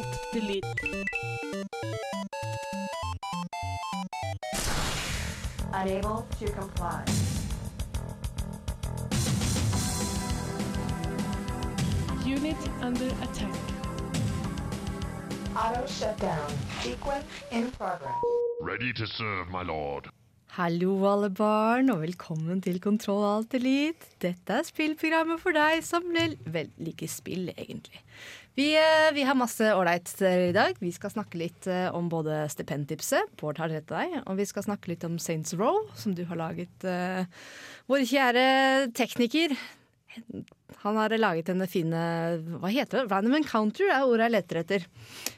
[0.00, 0.64] Kontroll, alt, delete.
[5.72, 7.04] Unable to comply.
[12.24, 13.54] Unit under attack.
[15.56, 16.50] Auto shutdown.
[16.80, 18.12] Sequence in progress.
[18.60, 20.08] Ready to serve, my lord.
[20.60, 24.10] Hallo, alle barn, og velkommen til Kontroll Alt Elite.
[24.20, 28.02] Dette er spillprogrammet for deg som vel, vel liker spill, egentlig.
[28.58, 30.76] Vi, eh, vi har masse ålreit i dag.
[30.82, 34.48] Vi skal snakke litt eh, om både stipendtipset, Bård har rett til deg, og vi
[34.50, 36.76] skal snakke litt om Saints Row, som du har laget.
[36.84, 37.24] Uh,
[37.88, 38.46] vår kjære
[39.00, 39.56] tekniker.
[40.80, 42.02] Han har laget denne fine
[42.60, 43.10] Hva heter det?
[43.10, 44.86] Random encounter er ordet jeg leter etter.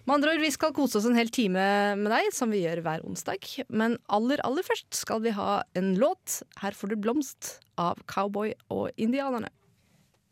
[0.06, 1.64] Med andre ord, Vi skal kose oss en hel time
[1.98, 3.48] med deg, som vi gjør hver onsdag.
[3.68, 6.42] Men aller, aller først skal vi ha en låt.
[6.62, 9.50] Her får du blomst av Cowboy og indianerne.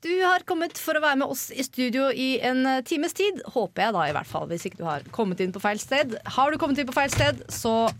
[0.01, 3.43] Du har kommet for å være med oss i studio i en times tid.
[3.53, 6.15] Håper jeg da, i hvert fall, hvis ikke du har kommet inn på feil sted.
[6.39, 7.91] Har du kommet inn på feil sted, så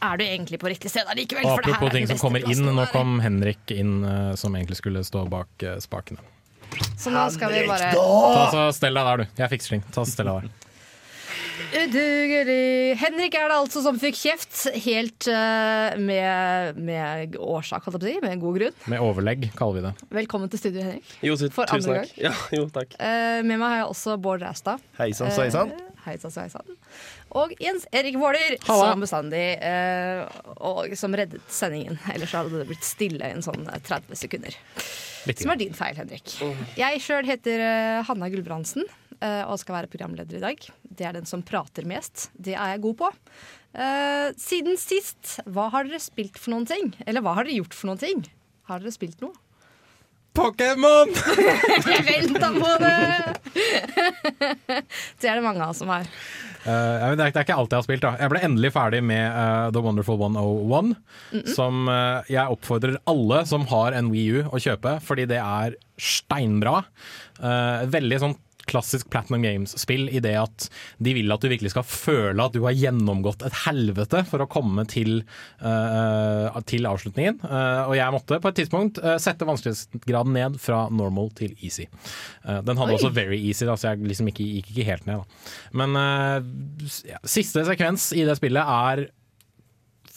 [0.00, 1.50] er du egentlig på riktig sted allikevel.
[1.52, 5.66] Apropos ting som kommer inn, nå kom Henrik inn eh, som egentlig skulle stå bak
[5.66, 6.24] eh, spakene.
[7.00, 9.42] Så nå skal vi bare Ta så Stell deg der, du.
[9.42, 9.84] Jeg fikser ting.
[9.94, 10.56] Ta så Stell deg der.
[11.70, 12.96] Udugelig.
[12.98, 18.00] Henrik er det altså som fikk kjeft, helt eh, med, med årsak, holdt jeg på
[18.00, 18.78] å si, med god grunn.
[18.90, 19.92] Med overlegg, kaller vi det.
[20.22, 21.12] Velkommen til studio, Henrik.
[21.26, 22.16] Jo, tu- For tusen andre takk.
[22.24, 22.96] Ja, jo, takk.
[22.98, 24.82] Eh, med meg har jeg også Bård Ræstad.
[24.98, 25.30] Hei sann.
[25.30, 26.74] Eh, Hei sann.
[27.38, 30.24] Og Jens Erik Våler, som bestandig, eh,
[30.58, 32.00] og som reddet sendingen.
[32.10, 34.56] Ellers hadde det blitt stille i en sånn eh, 30 sekunder.
[35.28, 36.32] Litt Som er din feil, Henrik.
[36.80, 38.82] Jeg sjøl heter eh, Hanna Gulbrandsen
[39.20, 40.66] eh, og skal være programleder i dag.
[40.82, 42.30] Det er den som prater mest.
[42.34, 43.12] Det er jeg god på.
[43.78, 46.90] Eh, siden sist, hva har dere spilt for noen ting?
[47.06, 48.24] Eller hva har dere gjort for noen ting?
[48.70, 49.36] Har dere spilt noe?
[50.34, 51.10] Pokémon!
[51.90, 52.96] Jeg venta på det!
[55.20, 56.08] det er det mange av oss som har.
[56.64, 58.04] Ja, det, er, det er ikke alt jeg har spilt.
[58.04, 60.92] da Jeg ble endelig ferdig med uh, The Wonderful 101.
[61.54, 65.78] Som uh, jeg oppfordrer alle som har en Wii U å kjøpe, fordi det er
[66.00, 66.82] steinbra.
[67.40, 68.36] Veldig sånn
[68.70, 70.68] klassisk Platinum Games-spill i det at
[71.02, 74.48] de vil at du virkelig skal føle at du har gjennomgått et helvete for å
[74.50, 75.22] komme til,
[75.62, 77.40] uh, til avslutningen.
[77.44, 81.86] Uh, og jeg måtte på et tidspunkt uh, sette vanskelighetsgraden ned fra normal til easy.
[82.44, 82.98] Den hadde Oi.
[82.98, 85.20] også very easy, da, så jeg liksom ikke, gikk ikke helt ned.
[85.20, 85.80] Da.
[85.80, 86.90] Men
[87.28, 89.08] siste sekvens i det spillet er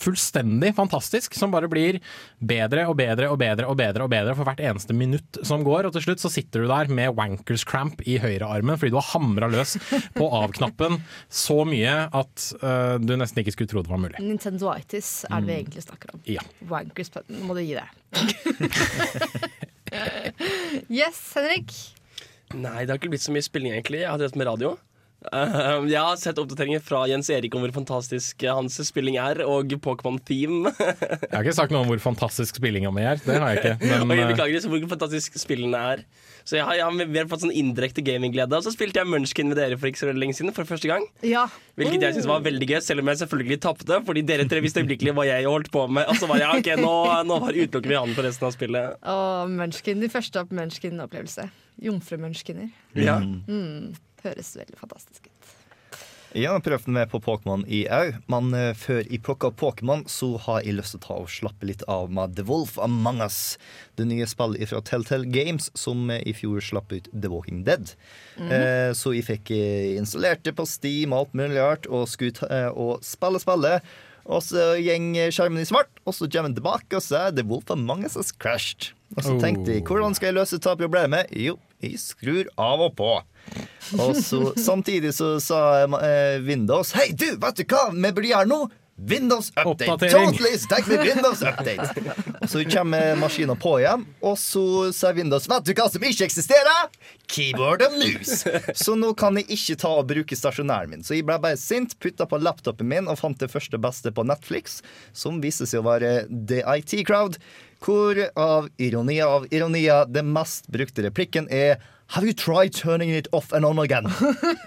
[0.03, 1.99] fullstendig fantastisk, som bare blir
[2.39, 5.87] bedre og bedre og bedre og bedre og bedre for hvert eneste minutt som går.
[5.87, 9.09] Og til slutt så sitter du der med wankers cramp i høyrearmen fordi du har
[9.13, 9.77] hamra løs
[10.17, 10.99] på av-knappen
[11.31, 14.19] så mye at uh, du nesten ikke skulle tro det var mulig.
[14.23, 16.23] Nintendoitis er det vi egentlig snakker om.
[16.29, 16.43] Ja.
[16.69, 17.87] Wankers, nå må du gi deg.
[21.01, 21.73] yes, Henrik.
[22.53, 24.03] Nei, det har ikke blitt så mye spilling, egentlig.
[24.03, 24.75] Jeg har drevet med radio.
[25.31, 29.71] Eh, jeg har sett oppdateringer fra Jens Erik om hvor fantastisk hans spilling er, og
[29.83, 30.73] Pokémon Theme.
[30.79, 33.73] Jeg har ikke sagt noe om hvor fantastisk spillinga mi er, det har jeg ikke.
[33.87, 36.03] Men okay, øh, beklager så hvor fantastisk spillene er.
[36.43, 38.57] Så jeg har, jeg har mer fått sånn indirekte gamingglede.
[38.57, 41.05] Og så spilte jeg Munchkin med dere for ikke så lenge siden, for første gang.
[41.23, 41.45] Ja.
[41.79, 43.99] Hvilket jeg synes var veldig gøy, selv om jeg selvfølgelig tapte.
[44.03, 46.09] Fordi dere tre visste øyeblikkelig hva jeg holdt på med.
[46.11, 46.95] Og så var jeg ok, nå,
[47.29, 48.97] nå var utelukker vi han for resten av spillet.
[49.15, 51.47] Og Munchkin, de første Munchkin-opplevelse.
[51.83, 52.73] Jomfrumunchkiner.
[52.99, 53.21] Ja.
[53.23, 55.51] Mm, høres veldig fantastisk ut.
[56.33, 60.01] Jeg har prøvd meg på Pokémon i au, men eh, før jeg plukka opp Pokémon,
[60.09, 63.21] så har jeg lyst til å ta og slappe litt av med The Wolf Among
[63.21, 63.59] Us.
[63.99, 67.93] Det nye spillet fra Telltale Games, som eh, i fjor slapp ut The Walking Dead.
[68.49, 69.51] eh, så jeg fikk
[69.99, 73.85] installert det på Steam alt mulig rart, og skulle ta, eh, og spille spillet.
[74.25, 77.45] Og så gjeng skjermen i svart, og så kommer den tilbake, og så er The
[77.45, 78.89] Wolf Among Us has crashed.
[79.13, 81.29] Og så tenkte jeg, hvordan skal jeg løse dette problemet?
[81.37, 83.11] Jo, jeg skrur av og på.
[83.97, 88.49] Og så samtidig så sa eh, Windows Hei, du, vet du hva vi burde gjøre
[88.49, 88.63] nå?
[88.95, 90.09] Windows update.
[90.11, 92.13] Totally stack with Windows update.
[92.41, 96.27] Og så kommer maskinen på igjen, og så sier Windows Vet du hva som ikke
[96.27, 96.91] eksisterer?
[97.25, 98.43] Keyboard og mus.
[98.77, 101.03] Så nå kan jeg ikke ta og bruke stasjonæren min.
[101.05, 104.27] Så jeg ble bare sint, putta på laptopen min og fant det første beste på
[104.29, 104.81] Netflix,
[105.11, 107.41] som viste seg å være The IT Crowd.
[107.83, 111.81] Hvor av ironier av ironier det mest brukte replikken er
[112.13, 114.05] Have you tried turning it off and on again?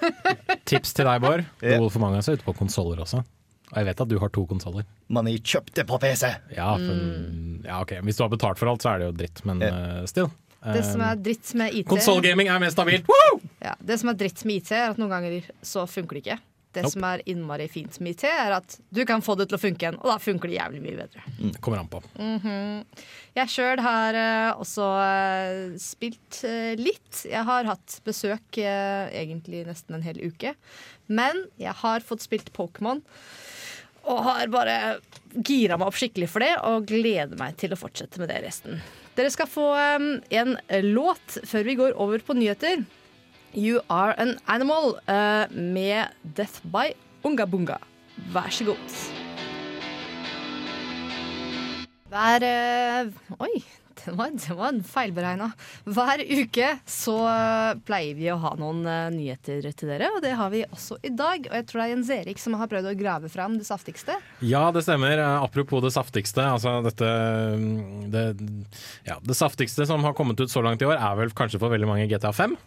[0.70, 1.44] tips til deg, Bård.
[1.62, 1.78] Yeah.
[1.78, 3.20] Wolf of Mangas er ute på konsoller også.
[3.70, 4.86] Og jeg vet at du har to konsoller.
[5.10, 6.26] Jeg kjøpte på PC.
[6.56, 7.94] Ja, for- ja, ok.
[8.06, 10.26] Hvis du har betalt for alt, så er det jo dritt, men uh, still.
[10.66, 13.06] Det som er dritt med IT Konsollgaming er mer stabilt!
[13.62, 16.38] Ja, Det som er dritt med IT, er at noen ganger så funker det ikke.
[16.76, 16.92] Det Nope.
[16.92, 19.86] som er innmari fint med IT, er at du kan få det til å funke
[19.86, 21.22] igjen, og da funker det jævlig mye bedre.
[21.38, 22.02] Mm, kommer an på.
[23.38, 27.22] Jeg sjøl har uh, også uh, spilt uh, litt.
[27.24, 30.52] Jeg har hatt besøk egentlig nesten en hel uke.
[31.08, 33.00] Men jeg har fått spilt Pokémon.
[34.06, 34.76] Og har bare
[35.32, 38.78] gira meg opp skikkelig for det og gleder meg til å fortsette med det resten.
[39.16, 40.54] Dere skal få um, en
[40.92, 42.84] låt før vi går over på nyheter.
[43.56, 46.92] You Are An Animal uh, med Death by
[47.24, 47.78] Ungabunga.
[48.34, 48.98] Vær så god.
[52.12, 53.62] Hver uh, Oi,
[54.02, 55.48] den var, den var feilberegna.
[55.88, 57.16] Hver uke så
[57.88, 61.14] pleier vi å ha noen uh, nyheter til dere, og det har vi også i
[61.16, 61.48] dag.
[61.48, 64.20] Og jeg tror det er Jens Erik som har prøvd å grave fram det saftigste.
[64.44, 65.16] Ja, det stemmer.
[65.40, 66.44] Apropos det saftigste.
[66.44, 67.08] Altså dette
[67.56, 68.28] mm, det,
[69.08, 71.72] ja, det saftigste som har kommet ut så langt i år, er vel kanskje for
[71.72, 72.60] veldig mange GTA 5.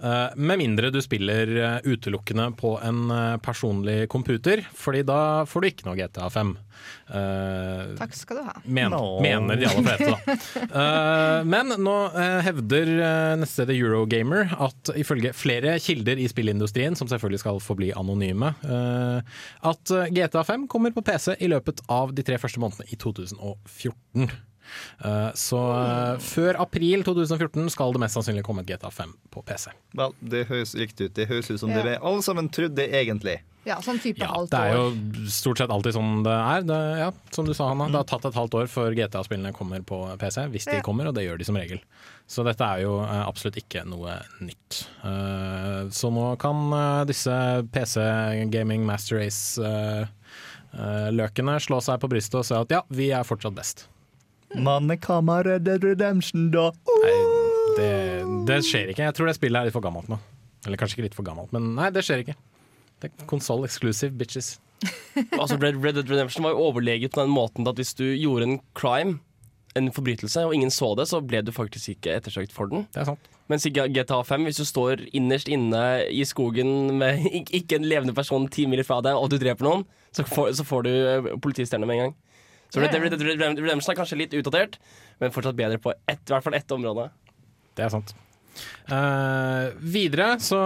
[0.00, 5.60] Eh, med mindre du spiller eh, utelukkende på en eh, personlig computer, Fordi da får
[5.60, 6.54] du ikke noe GTA 5.
[7.12, 8.54] Eh, Takk skal du ha.
[8.64, 9.20] Men, no.
[9.20, 10.38] Mener de aller fleste, da.
[10.80, 11.94] Eh, men nå
[12.44, 12.90] hevder
[13.40, 19.94] nettstedet Eurogamer at ifølge flere kilder i spillindustrien, som selvfølgelig skal forbli anonyme, eh, at
[19.96, 24.30] eh, GTA 5 kommer på PC i løpet av de tre første månedene i 2014.
[25.04, 29.44] Eh, så eh, før april 2014 skal det mest sannsynlig komme et GTA 5 på
[29.46, 29.70] PC.
[29.96, 31.14] Vel, det høres riktig ut.
[31.16, 31.76] Det høres ut som Ja.
[31.82, 33.40] det vi alle sammen trodde egentlig.
[33.68, 34.84] Ja, sånn type Ja, halvt det er jo
[35.28, 36.62] stort sett alltid sånn det er.
[36.64, 37.88] Det, ja, som du sa, Hanna.
[37.92, 40.80] Det har tatt et halvt år før GTA-spillene kommer på PC, hvis de Ja.
[40.82, 41.78] kommer, og det gjør de som regel.
[42.26, 44.86] Så dette er jo eh, absolutt ikke noe nytt.
[45.04, 46.72] Eh, så nå kan
[47.06, 47.36] disse
[47.70, 48.00] PC
[48.50, 49.18] Gaming Master
[50.72, 53.86] Race-løkene slå seg på brystet og si at ja, vi er fortsatt best.
[54.58, 56.70] Mannekammer Dead Redemption, da.
[57.04, 57.14] Nei,
[57.76, 57.90] det,
[58.48, 59.06] det skjer ikke.
[59.06, 60.18] Jeg tror det spillet er litt for gammelt nå.
[60.66, 62.36] Eller kanskje ikke litt for gammelt, men nei, det skjer ikke.
[63.00, 64.58] Det er konsoll exclusive, bitches.
[65.40, 68.46] Altså Red, Red Dead Redemption var jo overleget på den måten at hvis du gjorde
[68.46, 69.18] en crime,
[69.78, 72.86] en forbrytelse, og ingen så det, så ble du faktisk ikke ettersøkt for den.
[72.94, 73.28] Det er sant.
[73.50, 77.24] Mens i GTA 5, hvis du står innerst inne i skogen med
[77.60, 80.66] ikke en levende person ti mil fra deg, og du dreper noen, så får, så
[80.66, 82.16] får du eh, politistjerne med en gang.
[82.70, 84.80] Så Red Dead Red Dead Redemption er kanskje litt utdatert,
[85.20, 87.10] men fortsatt bedre på ett, i hvert fall ett område.
[87.78, 88.14] Det er sant.
[88.90, 90.58] Uh, videre så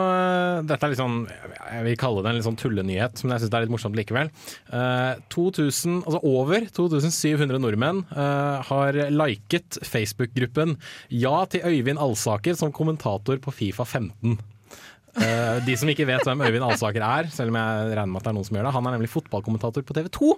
[0.64, 3.52] Dette er litt sånn Jeg vil kalle det en litt sånn tullenyhet, men jeg syns
[3.52, 4.30] det er litt morsomt likevel.
[4.72, 10.78] Uh, 2000, altså over 2700 nordmenn uh, har liket Facebook-gruppen
[11.12, 14.40] Ja til Øyvind Alsaker som kommentator på Fifa 15.
[15.14, 18.26] Eh, de som ikke vet hvem Øyvind Alsaker er, selv om jeg regner med at
[18.26, 20.32] det er noen som gjør det, han er nemlig fotballkommentator på TV 2.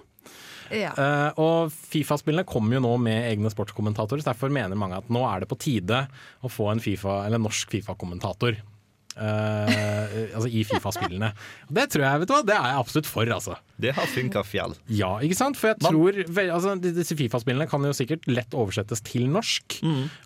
[0.75, 0.93] Ja.
[0.97, 5.21] Uh, og Fifa-spillene kommer jo nå med egne sportskommentatorer, så derfor mener mange at nå
[5.29, 6.05] er det på tide
[6.43, 8.59] å få en FIFA, eller norsk Fifa-kommentator.
[9.17, 11.31] Uh, altså i Fifa-spillene.
[11.73, 13.55] Det tror jeg, vet du hva, det er jeg absolutt for, altså.
[13.81, 14.75] Det har funka fjell.
[14.93, 15.57] Ja, ikke sant?
[15.57, 16.19] For jeg Man- tror
[16.53, 19.79] altså, Disse Fifa-spillene kan jo sikkert lett oversettes til norsk.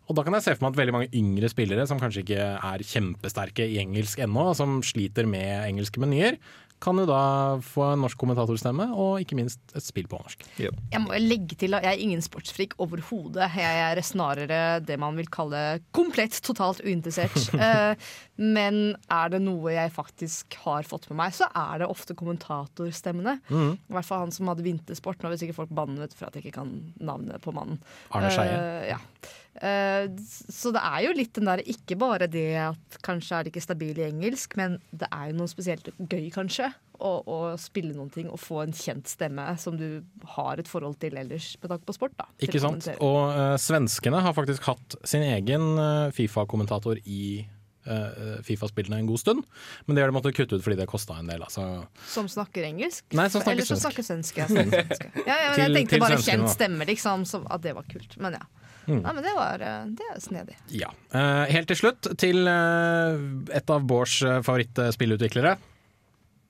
[0.09, 2.49] Og da kan jeg se for meg at veldig mange yngre spillere som kanskje ikke
[2.57, 6.35] er kjempesterke i engelsk ennå, som sliter med engelske menyer,
[6.81, 7.21] kan jo da
[7.65, 10.45] få en norsk kommentatorstemme, og ikke minst et spill på norsk.
[10.61, 10.71] Jo.
[10.93, 13.51] Jeg må legge til at jeg er ingen sportsfrik overhodet.
[13.57, 15.61] Jeg er snarere det man vil kalle
[15.95, 17.37] komplett totalt uinteressert.
[17.61, 17.93] Eh,
[18.41, 23.35] Men er det noe jeg faktisk har fått med meg, så er det ofte kommentatorstemmene.
[23.51, 23.75] Mm.
[23.77, 25.21] I hvert fall han som hadde vintersport.
[25.21, 27.77] Nå vil sikkert folk banne for at jeg ikke kan navnet på mannen.
[28.09, 28.57] Arne Scheie.
[28.57, 28.99] Uh, ja.
[29.61, 30.07] Eh,
[30.49, 33.65] så det er jo litt den der Ikke bare det at kanskje er det ikke
[33.65, 36.70] stabil i engelsk, men det er jo noe spesielt gøy, kanskje.
[37.01, 40.03] Å, og, spille noen ting og få en kjent stemme som du
[40.35, 42.13] har et forhold til ellers med tanke på sport.
[42.19, 42.91] da Ikke sant?
[43.01, 49.21] Og uh, svenskene har faktisk hatt sin egen uh, Fifa-kommentator i eh, Fifa-spillene en god
[49.23, 49.47] stund.
[49.87, 51.41] Men det har de måttet kutte ut fordi det kosta en del.
[51.41, 51.65] Altså.
[52.05, 53.07] Som snakker engelsk?
[53.17, 54.37] Nei, som snakker Eller som snakker svensk.
[54.37, 54.77] Ja, ja,
[55.25, 57.25] ja, jeg tenkte til bare kjent stemme, liksom.
[57.25, 58.13] som, at det var kult.
[58.21, 58.45] Men ja.
[58.85, 59.01] Mm.
[59.01, 59.65] Nei, men det var
[59.97, 60.55] det er snedig.
[60.73, 60.93] Ja.
[61.49, 65.57] Helt til slutt til et av Bårds favorittspillutviklere.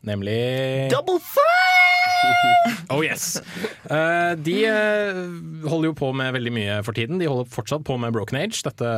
[0.07, 1.81] Nemlig Double fire!
[2.91, 3.39] Oh yes!
[3.87, 7.21] Uh, de uh, holder jo på med veldig mye for tiden.
[7.21, 8.89] De holder fortsatt på med Broken Age, dette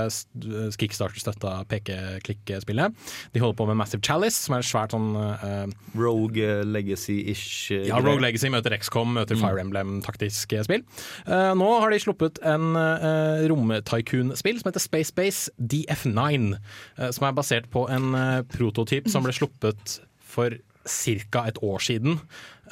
[0.80, 2.98] Kickstarter-støtta peke-klikk-spillet.
[3.36, 5.70] De holder på med Massive Chalice, som er et svært sånn uh,
[6.00, 7.72] Rogue Legacy-ish.
[7.88, 8.02] Ja.
[8.02, 10.84] Rogue Legacy møter XCOM, møter Fire Emblem-taktisk spill.
[11.30, 16.58] Nå har de sluppet en uh, rom-tycoon-spill som heter Space Base DF9.
[16.98, 18.14] eh, som er basert på en
[18.52, 20.00] prototyp som ble sluppet
[20.34, 21.46] for ca.
[21.48, 22.20] et år siden.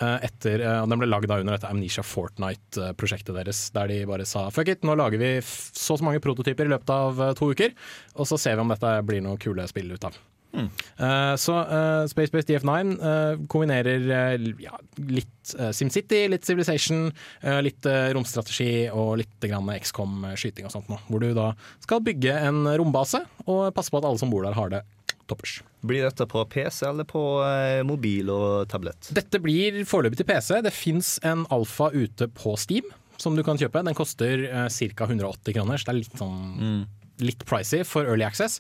[0.02, 3.70] eh, etter, eh, Den ble lagd under dette Amnesia Fortnite-prosjektet deres.
[3.72, 6.74] Der de bare sa fuck it, nå lager vi så og så mange prototyper i
[6.74, 7.72] løpet av eh, to uker.
[8.16, 10.18] Og så ser vi om dette blir noe kule spill ut av.
[10.52, 14.76] Eh, så uh, Space Base DF9 uh, kombinerer eh, ja,
[15.08, 17.06] litt eh, SimCity, litt Civilization,
[17.40, 21.00] eh, litt eh, romstrategi og litt XCOM-skyting og sånt noe.
[21.08, 24.58] Hvor du da skal bygge en rombase og passe på at alle som bor der
[24.58, 24.84] har det
[25.32, 25.62] toppers.
[25.82, 29.10] Blir dette på PC eller på eh, mobil og tablett?
[29.16, 30.60] Dette blir foreløpig til PC.
[30.66, 32.90] Det fins en alfa ute på Steam
[33.22, 33.84] som du kan kjøpe.
[33.86, 35.06] Den koster uh, ca.
[35.06, 36.90] 180 kroner, så det er litt sånn
[37.22, 38.56] Litt pricy for early access,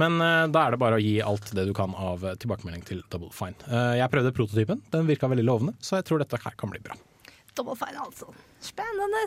[0.00, 2.86] men eh, da er det bare å gi alt det du kan av eh, tilbakemelding
[2.88, 3.58] til Double Fine.
[3.68, 6.80] Eh, jeg prøvde prototypen, den virka veldig lovende, så jeg tror dette her kan bli
[6.80, 6.96] bra.
[7.56, 8.28] Double fine, altså.
[8.60, 9.22] Spennende.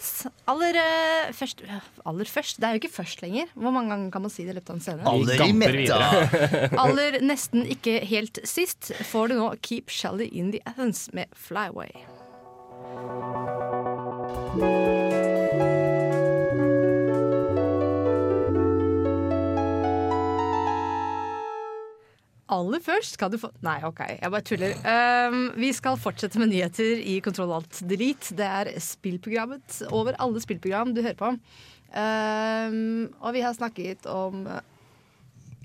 [0.51, 1.63] Aller, uh, først,
[2.05, 3.51] aller først Det er jo ikke først lenger.
[3.55, 5.09] Hvor mange ganger kan man si det i løpet av en scene?
[5.13, 5.99] Aller i metta!
[6.85, 11.93] Aller nesten ikke helt sist får du nå Keep Shelly in the Athens med Flyway.
[22.49, 24.75] Aller først skal du få Nei, OK, jeg bare tuller.
[25.29, 28.33] Um, vi skal fortsette med nyheter i Kontroll Alt Delete.
[28.37, 31.35] Det er spillprogrammet over alle spillprogram du hører på.
[31.89, 34.47] Um, og vi har snakket om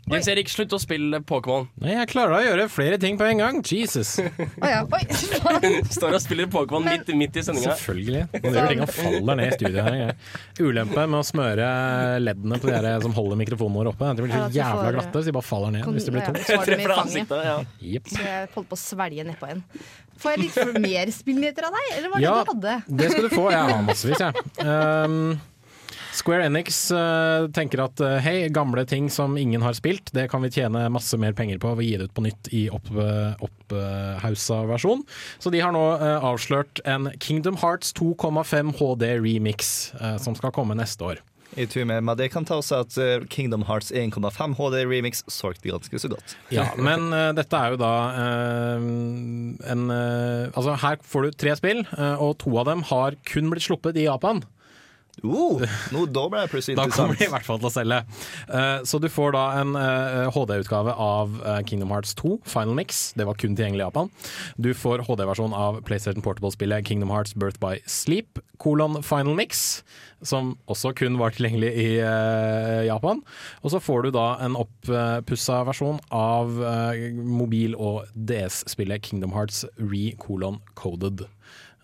[0.05, 1.65] Jens Erik, slutt å spille Pokémon.
[1.81, 3.61] Nei, jeg klarer å gjøre flere ting på en gang.
[3.65, 4.11] Jesus.
[4.65, 5.01] Å ja, oi!
[5.97, 7.73] Står og spiller Pokémon midt, midt i sendinga.
[7.79, 8.25] Selvfølgelig.
[8.45, 10.13] Man gjør ting og faller ned i studio her.
[10.61, 11.69] Ulempe med å smøre
[12.21, 14.13] leddene på de her som holder mikrofonen vår oppe.
[14.21, 16.05] De blir Ja, så at du jævla får- glatte, så de bare faller ned hvis
[16.11, 16.45] det blir tungt.
[16.69, 17.57] det i ansiktet, ja.
[17.95, 18.13] Jepp.
[18.13, 19.65] Så jeg holdt på å svelge nedpå en.
[20.21, 22.77] Får jeg litt mer spillnyheter av deg, eller var det Ja, du hadde?
[23.01, 23.49] det skal du få.
[23.51, 24.47] Jeg har massevis, jeg.
[24.65, 25.41] Um,
[26.15, 30.45] Square Enix uh, tenker at uh, hei, gamle ting som ingen har spilt, det kan
[30.45, 34.63] vi tjene masse mer penger på ved å gi det ut på nytt i opphausa
[34.71, 35.03] versjon.
[35.43, 35.83] Så de har nå
[36.15, 39.93] avslørt en Kingdom Hearts 2,5 HD remix
[40.23, 41.23] som skal komme neste år.
[41.57, 45.23] I tur med, men det kan ta seg at eh, Kingdom Hearts 1,5 HD Remix
[45.31, 46.35] solgte ganske så godt.
[46.55, 48.89] Ja, men uh, dette er jo da uh,
[49.71, 53.53] en uh, Altså, her får du tre spill, eh, og to av dem har kun
[53.53, 54.43] blitt sluppet i Japan.
[55.23, 55.63] Uh,
[55.95, 58.01] no, da ble jeg plutselig Da kommer de i hvert fall til å selge.
[58.49, 63.13] Uh, så du får da en uh, HD-utgave av eh, Kingdom Hearts 2, Final Mix.
[63.19, 64.11] Det var kun tilgjengelig i Japan.
[64.57, 69.83] Du får HD-versjon av PlayStation Portable-spillet Kingdom Hearts Birth by Sleep, kolon Final Mix,
[70.25, 73.23] som også kun var tilgjengelig i eh, Japan.
[73.63, 79.65] Og så får du da en oppussa versjon av eh, mobil- og DS-spillet Kingdom Hearts
[79.79, 81.27] Re kolon Coded.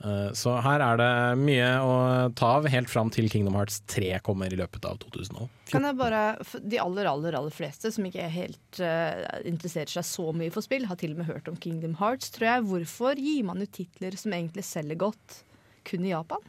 [0.00, 1.94] Eh, Så her er det mye å
[2.36, 5.48] ta av, helt fram til Kingdom Hearts 3 kommer i løpet av 2014.
[5.70, 6.22] Kan jeg bare,
[6.64, 10.64] De aller aller, aller fleste som ikke er helt uh, interesserer seg så mye for
[10.64, 12.32] spill, har til og med hørt om Kingdom Hearts.
[12.34, 12.66] tror jeg.
[12.70, 15.42] Hvorfor gir man ut titler som egentlig selger godt,
[15.84, 16.40] kun i Japan?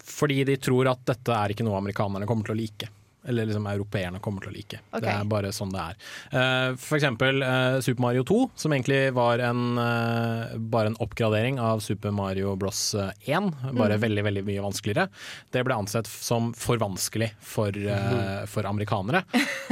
[0.00, 2.88] Fordi de tror at dette er ikke noe amerikanerne kommer til å like.
[3.28, 4.80] Eller liksom europeerne kommer til å like.
[4.90, 5.04] Okay.
[5.04, 5.98] Det er bare sånn det er.
[6.32, 11.60] Uh, for eksempel uh, Super Mario 2, som egentlig var en, uh, bare en oppgradering
[11.60, 12.80] av Super Mario Bros.
[12.94, 13.50] 1.
[13.76, 15.08] Bare veldig veldig mye vanskeligere.
[15.52, 19.22] Det ble ansett som for vanskelig for, eh, for amerikanere.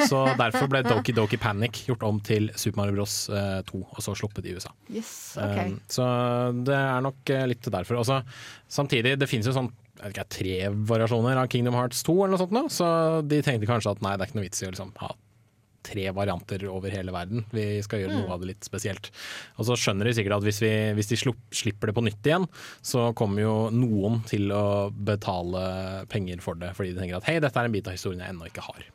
[0.08, 3.16] Så derfor ble Doki Doki Panic gjort om til Super Mario Bros.
[3.28, 4.72] eh, 2, og så sluppet i USA.
[4.92, 5.74] Yes, okay.
[5.88, 6.04] Så
[6.64, 8.00] det er nok litt derfor.
[8.02, 8.20] Også,
[8.68, 9.72] samtidig, det finnes jo sånn
[10.06, 12.90] ikke, tre variasjoner av Kingdom Hearts 2, eller noe sånt nå, så
[13.26, 15.14] de tenkte kanskje at nei, det er ikke noe vits i å liksom ha
[15.88, 17.44] tre varianter over hele verden.
[17.54, 19.10] Vi skal gjøre noe av det litt spesielt.
[19.56, 22.28] Og så skjønner de sikkert at hvis, vi, hvis de slupp, slipper det på nytt
[22.28, 22.44] igjen,
[22.84, 27.38] så kommer jo noen til å betale penger for det, fordi de tenker at hei,
[27.40, 28.86] dette er en bit av historien jeg ennå ikke har.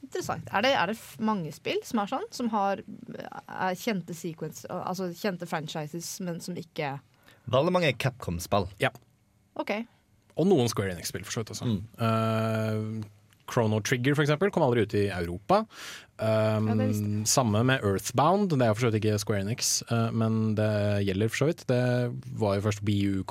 [0.00, 0.48] Interessant.
[0.54, 2.26] Er det, er det mange spill som er sånn?
[2.34, 6.98] Som har er kjente sequence, altså kjente franchises, men som ikke
[7.50, 8.68] Veldig mange Capcom-spill.
[9.60, 9.72] OK.
[10.40, 11.72] Og noen Square Enix-spill, for så vidt også.
[12.00, 13.02] Uh,
[13.50, 15.64] Chrono Trigger for eksempel, kom aldri ut i Europa.
[16.20, 18.52] Um, Ja, samme med Earthbound.
[18.52, 20.70] Det er for så vidt ikke Square Enix, uh, men det
[21.08, 21.64] gjelder for så vidt.
[21.70, 21.82] Det
[22.40, 23.24] var jo først U,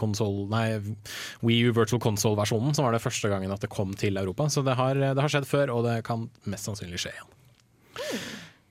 [1.45, 4.50] Wii U Virtual Console-versjonen som var det første gangen at det kom til Europa.
[4.50, 7.36] Så det har, det har skjedd før, og det kan mest sannsynlig skje igjen.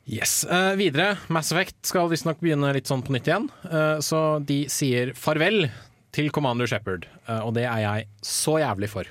[0.08, 0.40] Yes.
[0.48, 3.50] Uh, videre, Mass Effect skal visstnok begynne litt sånn på nytt igjen.
[3.68, 5.66] Uh, så de sier farvel
[6.14, 9.10] til Commander Shepherd, uh, og det er jeg så jævlig for.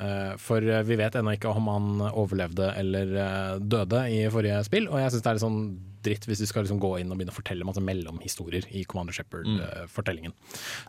[0.00, 3.14] Uh, for uh, vi vet ennå ikke om han overlevde eller
[3.60, 5.62] døde i forrige spill, og jeg syns det er litt sånn
[6.04, 9.16] dritt hvis du skal liksom gå inn og begynne å fortelle masse mellomhistorier i Commander
[9.16, 10.34] Shepherd-fortellingen.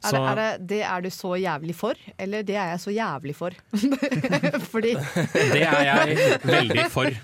[0.07, 2.95] Er det, er det, det er du så jævlig for, eller det er jeg så
[2.95, 3.57] jævlig for?
[4.74, 4.95] Fordi
[5.55, 7.12] det er jeg veldig for.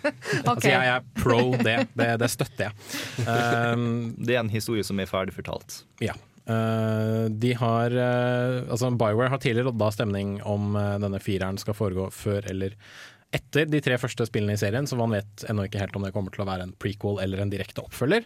[0.48, 0.50] Okay.
[0.52, 1.76] Altså, jeg er pro det.
[1.98, 2.74] Det, det støtter jeg.
[3.28, 5.82] Um, Det er en historie som er ferdig fortalt.
[6.04, 6.16] Ja.
[6.48, 11.75] Eh, de har uh, Altså Bioware har tidligere lodda stemning om uh, denne fireren skal
[11.75, 12.77] foregå før eller
[13.36, 16.13] etter de tre første spillene i serien, så man vet ennå ikke helt om det
[16.16, 18.24] kommer til å være en prequel eller en direkte oppfølger.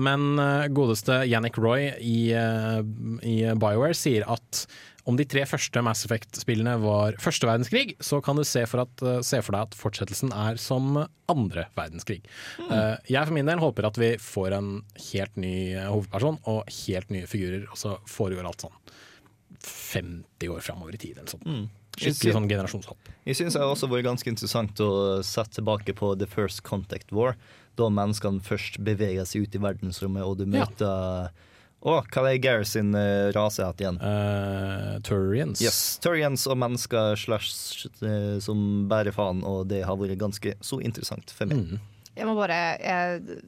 [0.00, 0.40] Men
[0.72, 4.62] godeste Yannick Roy i, i BioWare sier at
[5.08, 9.02] om de tre første Mass Effect-spillene var første verdenskrig, så kan du se for, at,
[9.02, 10.94] eh, se for deg at fortsettelsen er som
[11.32, 12.20] andre verdenskrig.
[12.60, 12.72] Mm.
[13.08, 14.72] Jeg for min del håper at vi får en
[15.10, 18.78] helt ny eh, hovedperson og helt nye figurer, og så foregår alt sånn
[19.62, 21.18] 50 år framover i tid.
[21.18, 21.46] Eller sånt.
[21.92, 23.10] Skikkelig sånn generasjonshopp.
[23.28, 24.92] Jeg syns det har også vært ganske interessant å
[25.26, 27.36] sette tilbake på The First Contact War.
[27.76, 30.66] Da menneskene først beveger seg ut i verdensrommet, og du Ja.
[31.82, 33.96] Å, hva er sin uh, rase igjen?
[33.98, 35.62] Uh, Turians.
[35.64, 40.78] Yes, Turians og mennesker slash uh, som bærer faen, og det har vært ganske så
[40.78, 41.64] interessant for meg.
[41.72, 41.88] Mm.
[42.12, 43.38] Jeg må bare jeg,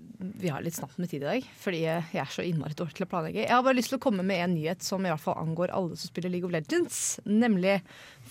[0.40, 3.04] Vi har litt snapt med tid i dag, fordi jeg er så innmari dårlig til
[3.06, 3.42] å planlegge.
[3.44, 5.74] Jeg har bare lyst til å komme med en nyhet som i hvert fall angår
[5.76, 7.20] alle som spiller League of Legends.
[7.28, 7.76] Nemlig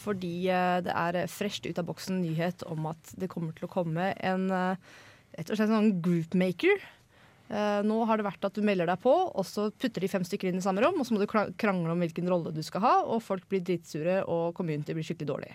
[0.02, 3.72] fordi eh, det er fresht ut av boksen nyhet om at det kommer til å
[3.76, 6.82] komme en rett og slett sånn groupmaker.
[7.52, 10.24] Eh, nå har det vært at du melder deg på, og så putter de fem
[10.26, 12.86] stykker inn i samme rom, og så må du krangle om hvilken rolle du skal
[12.86, 15.52] ha, og folk blir dritsure, og community blir skikkelig dårlig.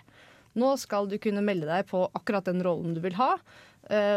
[0.59, 3.35] Nå skal du kunne melde deg på akkurat den rollen du vil ha,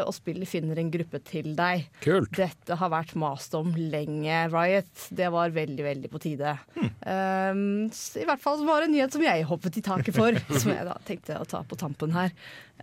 [0.04, 1.86] og spillet finner en gruppe til deg.
[2.04, 2.32] Kult.
[2.36, 5.06] Dette har vært mast om lenge, Riot.
[5.14, 6.56] Det var veldig, veldig på tide.
[6.76, 10.74] Um, I hvert fall var det en nyhet som jeg hoppet i taket for, som
[10.74, 12.34] jeg da tenkte å ta på tampen her.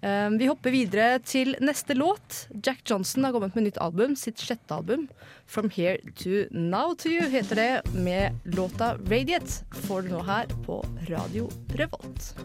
[0.02, 2.46] Um, vi hopper videre til neste låt.
[2.66, 5.10] Jack Johnson har kommet med nytt album, sitt sjette album.
[5.50, 9.64] 'From Here To Now To You' heter det, med låta 'Radiate'.
[9.88, 12.36] Får du nå her på Radio Revolt.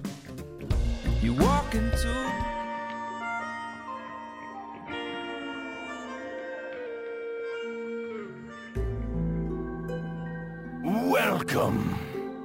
[1.23, 2.54] You walk into
[11.45, 11.95] Welcome.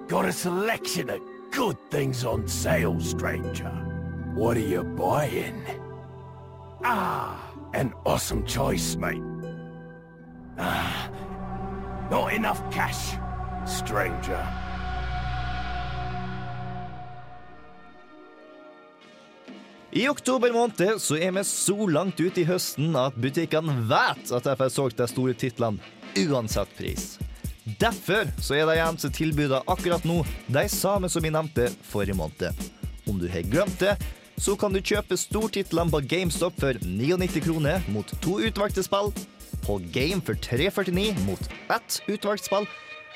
[0.08, 3.72] Got a selection of good things on sale, stranger.
[4.36, 5.63] What are you buying?
[6.84, 7.39] Ah,
[7.74, 9.22] an awesome choice, mate.
[10.58, 11.10] Ah,
[12.12, 13.15] not enough cash,
[13.65, 14.45] stranger.
[19.91, 24.43] I oktober måned så er vi så langt ute i høsten at butikkene vet at
[24.43, 25.80] de får solgt de store titlene
[26.28, 27.17] uansett pris.
[27.77, 32.63] Derfor så er de eneste tilbudene akkurat nå de samme som vi nevnte forrige måned.
[33.10, 33.97] Om du har glemt det,
[34.39, 39.12] så kan du kjøpe stortitlene på GameStop for 99 kroner mot to utvalgte spill,
[39.65, 42.65] på Game for 349 mot ett utvalgt spill,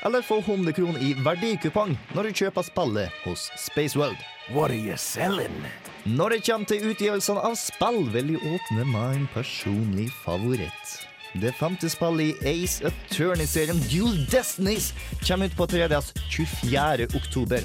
[0.04, 4.20] eller få 100 kroner i verdikupong når du kjøper spillet hos Spaceworld.
[4.52, 5.64] What are you selling?
[6.04, 11.13] Når det kommer til utgivelsene av spill, vil jeg åpne min personlige personlig favoritt.
[11.34, 14.92] Det femte spillet i Ace Attorney-serien Dual Destinies
[15.26, 17.08] kommer ut på 3DS 24.
[17.18, 17.64] oktober.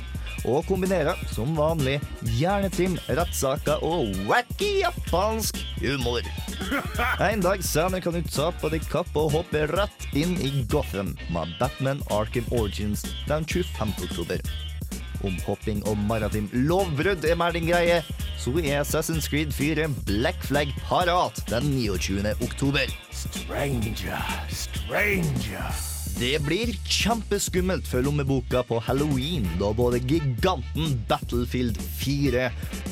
[0.48, 1.98] Og kombinerer, som vanlig,
[2.38, 6.24] hjernetrim, rettssaker og wacky japansk humor.
[7.31, 11.12] En dag senere kan du ta på deg kappa og hoppe rett inn i Gotham
[11.35, 13.92] med Batman Arkham Origins den 25.
[14.09, 14.42] oktober.
[15.26, 18.00] Om hopping og maritim lovbrudd er mer din greie,
[18.38, 22.22] så er Assassin's Creed 4 Black Flag parat den 29.
[22.44, 22.87] oktober.
[23.11, 25.88] Stranger, stranger.
[26.18, 32.48] Det blir kjempeskummelt for lommeboka på halloween, da både giganten Battlefield 4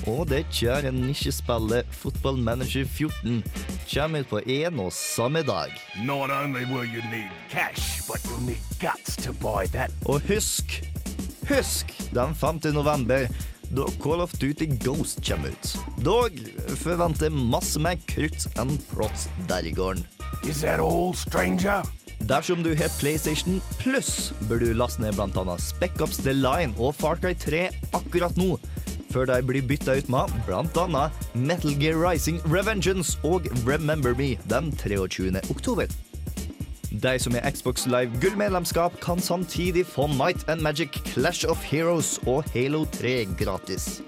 [0.06, 3.42] og det kjære nisjespillet Football Manager 14
[3.90, 5.74] kommer ut på én og samme dag.
[7.50, 8.06] Cash.
[10.06, 10.78] Og husk,
[11.48, 12.60] husk den 5.
[12.74, 13.28] november,
[13.70, 15.78] da Call of Duty Ghost kommer ut.
[16.04, 16.38] Dog
[16.82, 20.04] forventer masse mer krutt enn prots der i gården.
[20.46, 21.82] Is that all, stranger?
[22.26, 26.74] Dersom du har PlayStation Plus, bør du laste ned blant annet Spec Ops The Line
[26.78, 28.56] og Far Cry 3 akkurat nå,
[29.12, 34.72] før de blir bytta ut med annet Metal Gear Rising Revengeance og Remember Me den
[34.72, 35.30] 23.
[35.50, 35.86] oktober.
[36.90, 42.20] De som er Xbox Live gullmedlemskap, kan samtidig få Might and Magic Clash of Heroes
[42.26, 44.02] og Halo 3 gratis.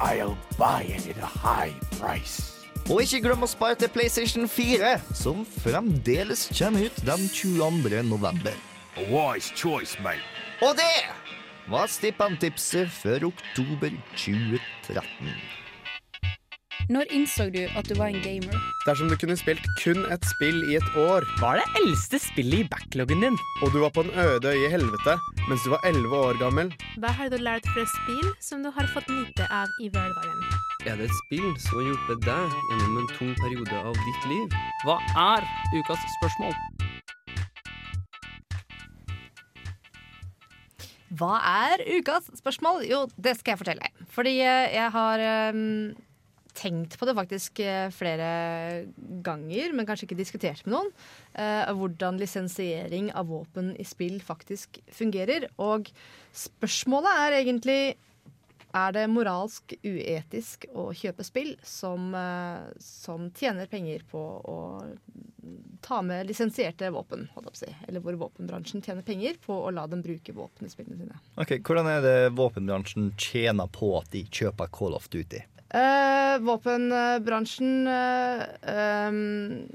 [0.00, 2.52] I'll buy it at a high price.
[2.90, 8.02] Og ikke glem å spare til PlayStation 4, som fremdeles kommer ut den 22.
[8.06, 8.54] november.
[8.96, 10.22] A wise choice, mate.
[10.62, 11.06] Og det
[11.68, 15.32] var stipendtipset for oktober 2013.
[16.86, 18.54] Når innså du at du var en gamer?
[18.86, 22.62] Dersom du kunne spilt kun et spill i et år Hva er det eldste spillet
[22.62, 23.38] i backloggen din?
[23.66, 25.16] Og du var på en øde øye i helvete
[25.48, 26.70] mens du var 11 år gammel
[27.02, 30.46] Hva har du lært fra spill som du har fått nyte av i hverdagen?
[30.86, 34.56] Er det et spill som har hjulpet deg gjennom en tung periode av ditt liv?
[34.86, 36.54] Hva er ukas spørsmål?
[41.18, 42.84] Hva er ukas spørsmål?
[42.86, 43.94] Jo, det skal jeg fortelle.
[44.14, 45.64] Fordi eh, jeg har eh,
[46.56, 48.30] tenkt på det faktisk eh, flere
[49.26, 50.90] ganger, men kanskje ikke diskutert med noen.
[51.36, 55.50] eh, hvordan lisensiering av våpen i spill faktisk fungerer.
[55.62, 55.90] Og
[56.36, 57.80] spørsmålet er egentlig
[58.76, 64.58] er det moralsk uetisk å kjøpe spill som, eh, som tjener penger på å
[65.80, 67.28] ta med lisensierte våpen?
[67.34, 67.70] holdt opp si.
[67.88, 71.20] Eller hvor våpenbransjen tjener penger på å la dem bruke våpen i spillene sine.
[71.36, 75.44] Ok, Hvordan er det våpenbransjen tjener på at de kjøper Call of Duty?
[75.68, 78.42] Eh, våpenbransjen uh,
[79.08, 79.68] um,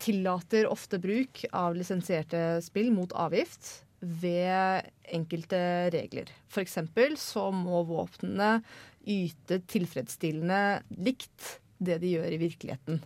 [0.00, 5.60] tillater ofte bruk av lisensierte spill mot avgift ved enkelte
[5.94, 6.32] regler.
[6.58, 8.58] Eksempel så må våpnene
[9.06, 13.00] yte tilfredsstillende likt det de gjør i virkeligheten.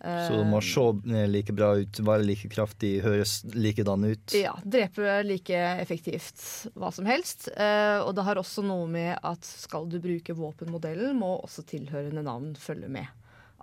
[0.00, 4.34] Så det må se eh, like bra ut, være like kraftig, høres likedan ut.
[4.36, 6.42] Ja, drepe like effektivt
[6.76, 7.48] hva som helst.
[7.56, 12.26] Eh, og det har også noe med at skal du bruke våpenmodellen, må også tilhørende
[12.26, 13.08] navn følge med.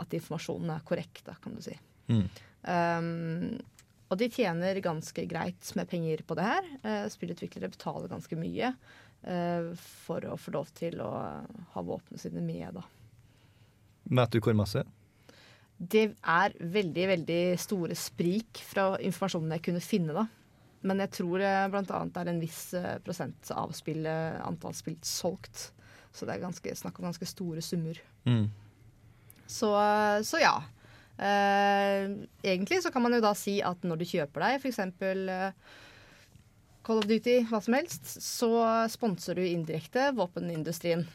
[0.01, 1.77] At informasjonen er korrekt, da, kan du si.
[2.09, 2.25] Mm.
[2.63, 3.61] Um,
[4.09, 6.67] og de tjener ganske greit med penger på det her.
[6.81, 8.73] Uh, spillutviklere betaler ganske mye
[9.23, 11.11] eh, for å få lov til å
[11.73, 12.83] ha våpnene sine med, da.
[14.03, 14.83] Vet du hvor masse?
[15.77, 20.27] Det er veldig, veldig store sprik fra informasjonen jeg kunne finne, da.
[20.83, 24.99] Men jeg tror det annet det er en viss eh, prosent av spill, antall spill
[25.07, 25.69] solgt.
[26.13, 27.97] Så det er ganske, snakk om ganske store summer.
[28.27, 28.45] Mm.
[29.47, 29.71] Så,
[30.27, 30.57] så ja.
[31.17, 32.09] Eh,
[32.43, 34.79] egentlig så kan man jo da si at når du kjøper deg f.eks.
[34.79, 35.51] Eh,
[36.83, 38.49] Call of Duty, hva som helst, så
[38.91, 41.05] sponser du indirekte våpenindustrien.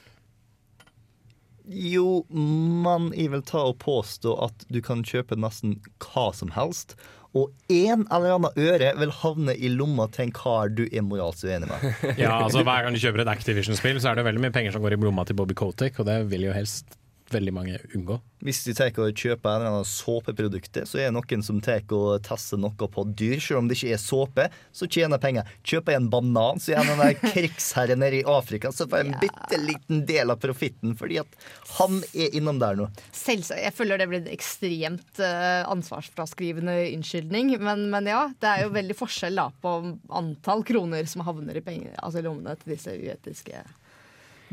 [1.68, 6.96] Jo, man jeg vil ta og påstå at du kan kjøpe nesten hva som helst.
[7.36, 11.44] Og en eller annen øre vil havne i lomma til en kar du er moralsk
[11.44, 11.88] uenig med.
[12.22, 14.84] Ja, altså Hver gang du kjøper et Activision-spill, så er det veldig mye penger som
[14.84, 16.97] går i lomma til Bobby Kotick, og det vil jo helst
[17.32, 18.18] veldig mange unngå.
[18.44, 21.82] Hvis de tar og kjøper en eller annen såpeprodukter, så er det noen som tar
[21.94, 23.40] og tester noe på dyr.
[23.42, 25.48] Selv om det ikke er såpe, så tjener penger.
[25.66, 29.08] Kjøper jeg en banan, så er en av krigsherre nede i Afrika, så får jeg
[29.08, 31.38] en bitte liten del av profitten, fordi at
[31.78, 32.88] han er innom der nå.
[33.10, 33.64] Selvsagt.
[33.64, 37.56] Jeg føler det blir en ekstremt uh, ansvarsfraskrivende unnskyldning.
[37.64, 39.74] Men, men, ja, det er jo veldig forskjell da, på
[40.20, 43.66] antall kroner som havner i penger, altså lommene til disse uetiske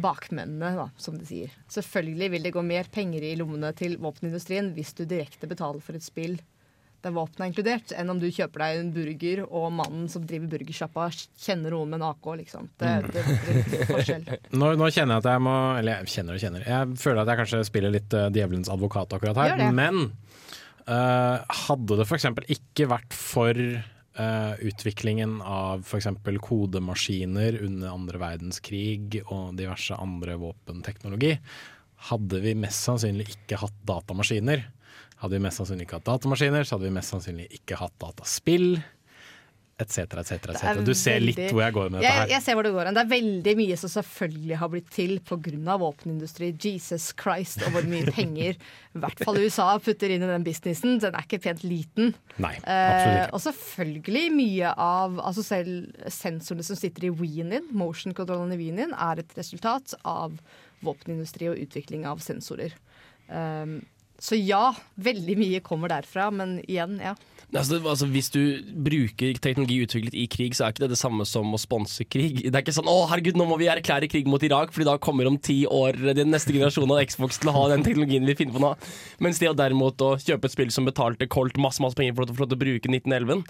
[0.02, 1.54] bakmennene, da, som de sier.
[1.72, 5.98] Selvfølgelig vil det gå mer penger i lommene til våpenindustrien hvis du direkte betaler for
[5.98, 6.38] et spill
[7.06, 10.50] der våpen er inkludert, enn om du kjøper deg en burger og mannen som driver
[10.56, 12.70] burgersjappa kjenner noen med en AK, liksom.
[12.82, 14.26] Det, det, det er forskjell.
[14.60, 16.66] Nå, nå, kjenner jeg at jeg må Eller jeg kjenner og kjenner.
[16.66, 19.66] Jeg føler at jeg kanskje spiller litt uh, djevelens advokat akkurat her.
[19.76, 20.08] Men
[20.90, 22.26] uh, hadde det f.eks.
[22.58, 23.62] ikke vært for
[24.16, 26.06] Uh, utviklingen av f.eks.
[26.40, 31.34] kodemaskiner under andre verdenskrig og diverse andre våpenteknologi,
[32.08, 34.64] hadde vi mest sannsynlig ikke hatt datamaskiner.
[35.20, 38.78] Hadde vi mest sannsynlig ikke hatt datamaskiner, så hadde vi mest sannsynlig ikke hatt dataspill.
[39.76, 42.30] Etc., etc., Et Du ser veldig, litt hvor jeg går med dette her.
[42.32, 45.76] Jeg ser hvor Det går Det er veldig mye som selvfølgelig har blitt til pga.
[45.82, 46.54] våpenindustri.
[46.56, 50.96] Jesus Christ, og hvor mye penger i hvert fall USA putter inn i den businessen.
[51.04, 52.14] Den er ikke pent liten.
[52.38, 53.26] Nei, absolutt.
[53.26, 58.58] Eh, og selvfølgelig mye av altså Selv sensorene som sitter i Wien din, motion-kontrollen i
[58.62, 60.40] Wien din, er et resultat av
[60.86, 62.74] våpenindustri og utvikling av sensorer.
[63.28, 63.82] Um,
[64.20, 67.16] så ja, veldig mye kommer derfra, men igjen, ja.
[67.54, 68.40] Altså, altså, hvis du
[68.86, 72.42] bruker teknologi utviklet i krig, så er ikke det det samme som å sponse krig.
[72.44, 74.98] Det er ikke sånn 'Å, herregud, nå må vi erklære krig mot Irak', Fordi da
[74.98, 78.36] kommer om ti år den neste generasjonen av Xbox til å ha den teknologien vi
[78.36, 78.76] finner på nå.
[79.20, 82.26] Mens det å derimot å kjøpe et spill som betalte Colt masse masse penger for
[82.26, 83.44] å til å bruke 1911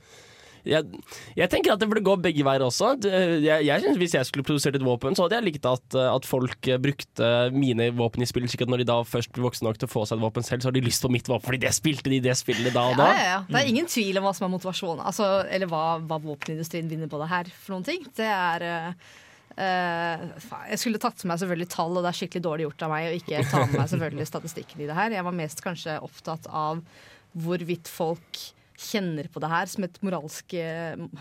[0.65, 1.01] jeg,
[1.37, 2.95] jeg, tenker at det burde gå begge veier også.
[3.05, 6.27] Jeg, jeg synes Hvis jeg skulle produsert et våpen, så hadde jeg likt at, at
[6.27, 9.79] folk brukte mine våpen i spill, slik at når de da først blir voksne nok
[9.81, 11.61] til å få seg et våpen selv, så har de lyst på mitt våpen fordi
[11.65, 13.09] det spilte de det spillet da og da.
[13.11, 13.43] Ja, ja, ja.
[13.49, 17.11] Det er ingen tvil om hva som er motivasjonen, altså, eller hva, hva våpenindustrien vinner
[17.11, 18.05] på det her for noen ting.
[18.17, 20.25] Det er uh,
[20.71, 23.09] Jeg skulle tatt med meg selvfølgelig tall, og det er skikkelig dårlig gjort av meg
[23.09, 25.17] å ikke ta med meg selvfølgelig statistikken i det her.
[25.19, 26.83] Jeg var mest kanskje opptatt av
[27.35, 28.45] hvorvidt folk
[28.79, 30.55] kjenner på det her som et moralsk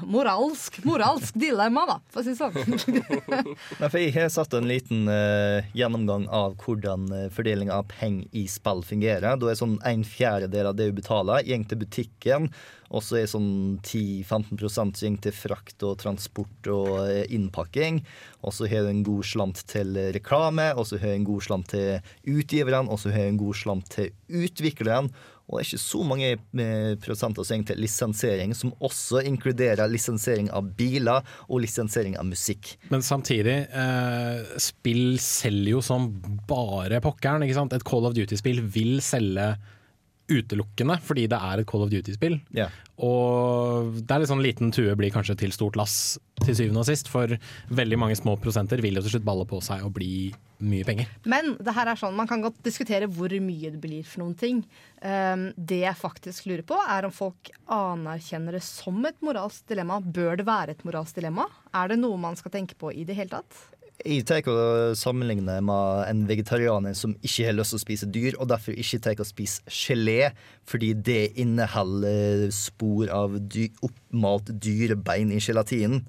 [0.03, 2.95] moralsk, moralsk dilemma, da, for å si det sånn.
[3.81, 8.31] Nei, for jeg har satt en liten uh, gjennomgang av hvordan uh, fordeling av penger
[8.37, 9.39] i spill fungerer.
[9.41, 12.51] Da er sånn en fjerdedel av det du betaler, går til butikken.
[12.95, 18.03] Og så er sånn 10-15 som går til frakt og transport og innpakking.
[18.45, 21.47] Og så har du en god slant til reklame, og så har du en god
[21.47, 24.13] slant til utgiverne, og så har du en god slant til
[24.45, 25.11] utviklerne.
[25.45, 29.91] Og det er ikke så mange eh, prosenter som egentlig er lisensiering, som også inkluderer
[29.93, 32.75] lisensiering av biler og lisensiering av musikk.
[32.93, 36.09] Men samtidig, eh, spill selger jo som
[36.49, 37.45] bare pokkeren.
[37.45, 37.77] ikke sant?
[37.77, 39.53] Et Call of Duty-spill vil selge
[40.31, 42.39] utelukkende fordi det er et Call of Duty-spill.
[42.57, 42.73] Yeah.
[43.03, 46.89] Og det er litt sånn liten tue blir kanskje til stort lass til syvende og
[46.89, 47.31] sist, for
[47.75, 50.33] veldig mange små prosenter vil jo til slutt balle på seg og bli
[50.65, 51.11] mye penger.
[51.29, 54.37] Men det her er sånn, man kan godt diskutere hvor mye det blir for noen
[54.39, 54.63] ting.
[55.03, 60.01] Um, det jeg faktisk lurer på, er om folk anerkjenner det som et moralsk dilemma.
[60.01, 61.49] Bør det være et moralsk dilemma?
[61.75, 63.59] Er det noe man skal tenke på i det hele tatt?
[64.03, 68.35] Jeg tar å sammenligne med en vegetarianer som ikke har lyst til å spise dyr,
[68.43, 70.33] og derfor ikke tar å spise gelé,
[70.67, 76.03] fordi det inneholder spor av dy oppmalt dyrebein i gelatinen.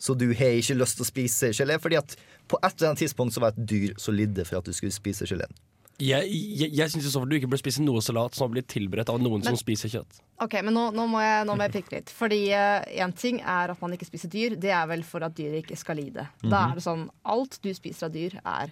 [0.00, 2.16] Så du har ikke lyst til å spise gelé, fordi at
[2.50, 4.96] på et eller annet tidspunkt så var et dyr som lidde for at du skulle
[4.96, 5.54] spise geleen.
[6.00, 9.20] Jeg, jeg, jeg syns du ikke bør spise noe salat som har blitt tilberedt av
[9.20, 10.20] noen Men- som spiser kjøtt.
[10.40, 12.08] Ok, men nå, nå, må jeg, nå må jeg pikke litt.
[12.16, 14.56] Fordi én ting er at man ikke spiser dyr.
[14.56, 16.26] Det er vel for at dyret ikke skal lide.
[16.42, 16.70] Da Mhm.
[16.70, 18.70] er det sånn alt du spiser av dyr, er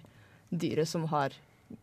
[0.51, 1.31] dyret som har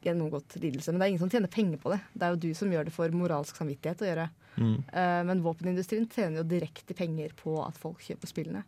[0.03, 0.87] gjennomgått lidelse.
[0.91, 2.01] Men det er ingen som tjener penger på det.
[2.17, 4.29] Det er jo du som gjør det for moralsk samvittighet å gjøre.
[4.57, 4.77] Mm.
[4.89, 8.63] Uh, men våpenindustrien tjener jo direkte penger på at folk kjøper spillene.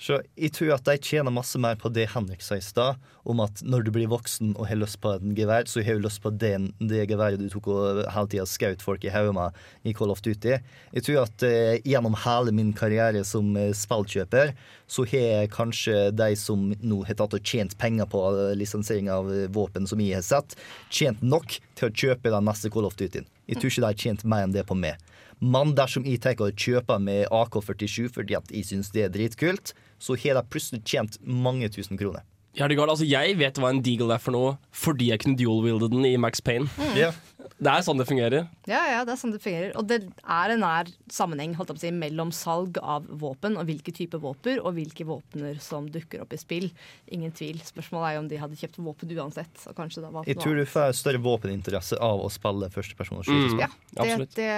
[0.00, 2.96] Så jeg tror at de tjener masse mer på det Henrik sa i stad,
[3.28, 6.06] om at når du blir voksen og har lyst på en gevær, så har du
[6.06, 9.60] lyst på den, det geværet du tok og hele tida skjøt folk i hodet med
[9.84, 10.56] i Call of Duty.
[10.96, 14.54] Jeg tror at eh, gjennom hele min karriere som eh, spillkjøper,
[14.88, 19.28] så har kanskje de som nå har tatt og tjent penger på eh, lisensiering av
[19.28, 20.56] eh, våpen som jeg har sett,
[20.88, 23.26] tjent nok til å kjøpe den neste Call of Duty.
[23.52, 24.96] Jeg tror ikke de har tjent mer enn det på meg.
[25.40, 29.72] Men dersom jeg tar og kjøper med AK-47 fordi at jeg syns det er dritkult,
[30.00, 32.26] så har jeg plutselig tjent mange tusen kroner.
[32.58, 32.90] Ja, det galt.
[32.90, 36.16] Altså, jeg vet hva en deagle er for noe fordi jeg kunne dual-wielde den i
[36.20, 36.68] Max Payne.
[36.98, 37.12] Ja.
[37.60, 38.46] Det er sånn det fungerer.
[38.70, 39.74] Ja, ja, det er sånn det fungerer.
[39.76, 43.58] Og det er en nær sammenheng holdt jeg på å si, mellom salg av våpen
[43.60, 46.70] og hvilke typer våpen, og hvilke våpner som dukker opp i spill.
[47.12, 47.60] Ingen tvil.
[47.66, 49.66] Spørsmålet er jo om de hadde kjøpt våpen uansett.
[49.68, 53.60] Og Jeg tror du får større våpeninteresse av å spille førstepersons skytespill.
[53.60, 54.50] Ja, det, det,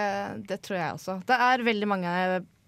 [0.49, 1.19] det tror jeg også.
[1.27, 2.17] Det er veldig mange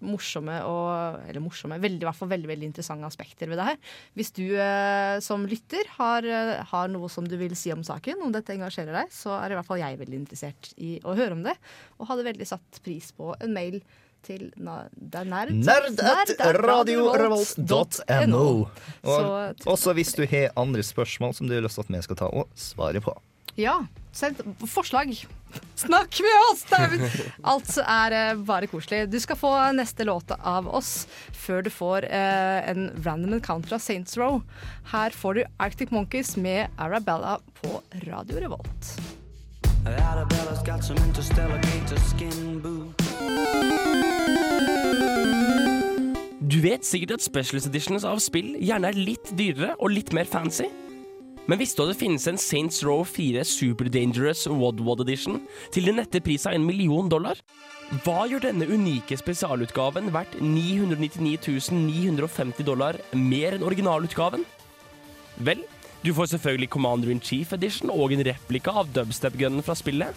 [0.04, 3.80] morsomme og Eller morsomme, veldig, i hvert fall veldig, veldig interessante aspekter ved det her.
[4.18, 8.22] Hvis du eh, som lytter har, eh, har noe som du vil si om saken,
[8.24, 11.36] om dette engasjerer deg, så er i hvert fall jeg veldig interessert i å høre
[11.36, 11.56] om det.
[11.98, 13.80] Og hadde veldig satt pris på en mail
[14.24, 16.30] til er nerd, Nerd at
[16.64, 18.46] radiorevolt.no.
[19.04, 22.20] Og også hvis du har andre spørsmål som du har lyst til at vi skal
[22.22, 23.12] ta og svare på.
[23.60, 23.82] Ja,
[24.14, 25.14] send forslag.
[25.78, 26.64] Snakk med oss!
[26.70, 27.04] David!
[27.42, 29.04] Alt er eh, bare koselig.
[29.10, 31.06] Du skal få neste låte av oss
[31.44, 34.42] før du får eh, en random encounter av Saints Row.
[34.94, 38.94] Her får du Arctic Monkeys med Arabella på Radio Revolt.
[39.84, 43.04] Arabella's got some interstellar gator skin boots.
[46.44, 50.28] Du vet sikkert at Specialist Editions av spill gjerne er litt dyrere og litt mer
[50.28, 50.68] fancy.
[51.44, 55.42] Men visste du at det finnes en Saints Row 4 Super Dangerous Wad-Wad Edition
[55.74, 57.36] til den nette pris av en million dollar?
[58.04, 64.46] Hva gjør denne unike spesialutgaven verdt 999 950 dollar mer enn originalutgaven?
[65.44, 65.60] Vel,
[66.00, 70.16] du får selvfølgelig Commander in Chief Edition og en replika av dubstep-gunnen fra spillet.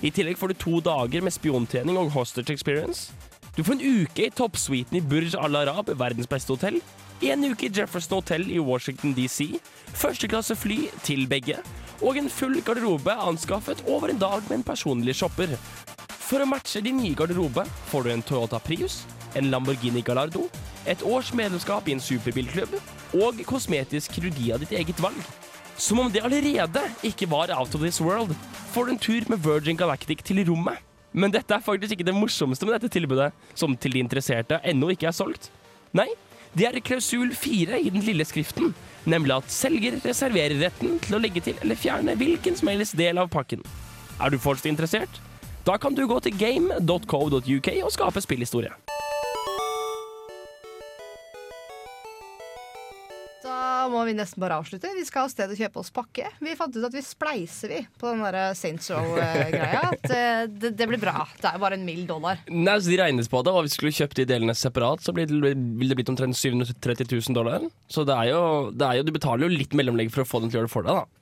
[0.00, 3.12] I tillegg får du to dager med spiontrening og hostage experience.
[3.52, 6.80] Du får en uke i toppsuiten i Burj Al Arab, verdens beste hotell.
[7.22, 9.60] En uke i Jefferson Hotel i Washington DC.
[9.94, 11.60] Førsteklasse fly til begge.
[12.02, 15.52] Og en full garderobe anskaffet over en dag med en personlig shopper.
[16.18, 19.04] For å matche din nye garderobe får du en Toyota Prius,
[19.38, 20.48] en Lamborghini Gallardo,
[20.82, 22.74] et års medlemskap i en superbilklubb
[23.22, 25.22] og kosmetisk kirurgi av ditt eget valg.
[25.78, 28.34] Som om det allerede ikke var out of this world,
[28.74, 30.82] får du en tur med Virgin Galactic til rommet.
[31.12, 34.90] Men dette er faktisk ikke det morsomste med dette tilbudet, som til de interesserte ennå
[34.90, 35.52] ikke er solgt.
[35.94, 36.08] Nei,
[36.52, 38.74] det er klausul fire i den lille skriften,
[39.08, 43.20] nemlig at selger reserverer retten til å legge til eller fjerne hvilken som helst del
[43.22, 43.64] av pakken.
[44.20, 45.22] Er du fortsatt interessert?
[45.64, 48.74] Da kan du gå til game.co.uk og skape spillhistorie.
[54.08, 54.90] Vi nesten bare avslutte.
[54.96, 56.28] Vi skal av sted og kjøpe oss pakke.
[56.42, 59.82] Vi fant ut at vi spleiser vi på den der Saints Row-greia.
[59.92, 61.26] At eh, det, det blir bra.
[61.40, 62.42] Det er bare en mild dollar.
[62.50, 65.14] Nei, så De regnes på det, og hvis vi skulle kjøpt de delene separat, så
[65.16, 67.64] blir det, ville det blitt omtrent 730 000 dollar.
[67.90, 70.42] Så det er, jo, det er jo, du betaler jo litt mellomlegg for å få
[70.42, 71.21] den til å gjøre det for deg, da.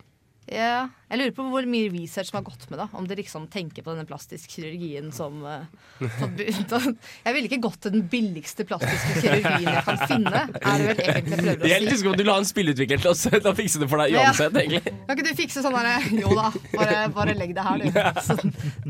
[0.50, 2.80] Ja, jeg lurer på hvor mye research som har gått med.
[2.80, 5.62] da Om de liksom tenker på denne plastisk kirurgien som uh,
[6.02, 10.42] Jeg ville ikke gått til den billigste plastiske kirurgien jeg kan finne.
[10.58, 12.00] Er det vel egentlig jeg prøver er å si.
[12.00, 14.24] som om du ha en spillutvikler til å fikse det for deg Ja.
[14.26, 14.94] uansett, egentlig.
[15.06, 18.02] Kan ikke du fikse sånn derre Jo da, bare, bare legg det her, du.
[18.26, 18.38] Så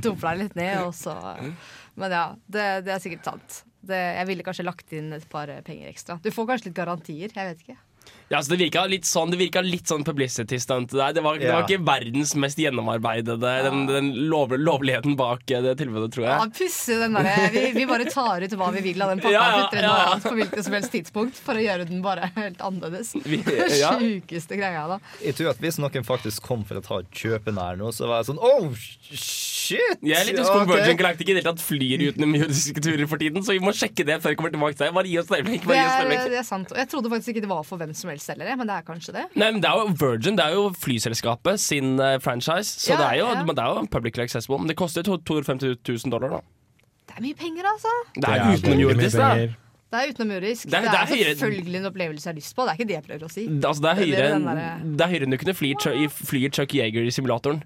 [0.01, 1.19] dumper deg litt ned, og så
[2.01, 3.61] Men ja, det, det er sikkert sant.
[3.85, 6.17] Det, jeg ville kanskje lagt inn et par penger ekstra.
[6.25, 7.33] Du får kanskje litt garantier.
[7.37, 7.77] Jeg vet ikke.
[8.31, 11.11] Ja, så Det virka litt sånn, det virka litt sånn publicity stunt der.
[11.17, 15.73] Det var, det var ikke verdens mest gjennomarbeidede Den, den lov, lovligheten bak eh, det
[15.81, 16.37] tilbudet, tror jeg.
[16.37, 16.99] Ja, jeg.
[17.01, 19.65] den derre vi, vi bare tar ut hva vi vil av den pakka Ja, ja,
[19.65, 20.05] putter den ja, ja.
[20.05, 23.11] overalt på hvilket som helst tidspunkt for å gjøre den bare helt annerledes.
[23.27, 23.43] Vi-
[23.81, 23.97] ja.
[23.99, 25.01] sjukeste greia, da.
[25.25, 28.07] Jeg tror at Hvis noen faktisk kom for å ta et kjøp nær nå, så
[28.07, 28.71] var jeg sånn Oh,
[29.11, 29.99] shit!
[30.07, 30.71] Jeg er litt hos på om.
[30.71, 34.07] Virgin Galactic i det hele tatt flyr utenriksiske turer for tiden, så vi må sjekke
[34.07, 34.95] det før vi kommer tilbake til deg.
[35.01, 35.67] Bare gi oss et øyeblikk.
[35.67, 36.71] Det det er sant.
[36.71, 38.87] Og jeg trodde faktisk ikke det var for hvem som helst heller, men det er
[38.87, 39.25] kanskje det.
[39.35, 42.99] Nei, men det er jo Virgin, det er jo flyselskapet sin eh, franchise, så Ja,
[43.01, 43.45] det, er jo, ja.
[43.45, 44.59] men det er jo publicly accessible.
[44.59, 46.41] Men det koster jo 250 000 dollar, da.
[47.11, 47.97] Det er mye penger, altså.
[48.15, 49.33] Det er utenomjordisk, da.
[49.91, 50.65] Det er utenomjordisk.
[50.65, 52.63] Det Det er- er, det er selvfølgelig en opplevelse jeg har lyst på.
[52.63, 53.47] Det er ikke det jeg prøver å si.
[53.49, 55.75] Altså, det, er høyere enn, det er du kunne fly,
[56.09, 57.63] fly Chuck Yeager i simulatoren.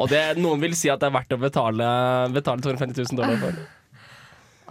[0.00, 1.86] Og det, noen vil si at det er verdt å betale,
[2.32, 3.54] betale 250 000 dollar for.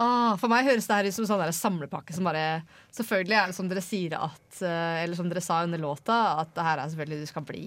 [0.00, 2.62] Ah, for meg høres det her ut som sånn samlepakke som bare
[2.96, 6.54] Selvfølgelig er det som dere sier at eh, Eller som dere sa under låta, at
[6.56, 7.64] det her er selvfølgelig du skal bli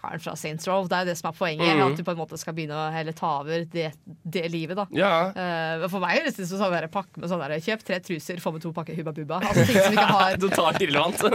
[0.00, 0.86] karen fra Saints Row.
[0.88, 1.74] Det er jo det som er poenget.
[1.76, 1.82] Mm.
[1.84, 4.86] At du på en måte skal begynne å heller ta over det, det livet, da.
[4.96, 5.10] Ja.
[5.34, 8.40] Uh, for meg høres det ut som sånn pakke med sånn der Kjøp tre truser,
[8.40, 9.42] få med to pakker Hubba Bubba.
[9.44, 10.40] Altså ting som ikke har